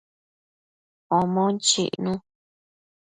[1.17, 2.13] Omon chicnu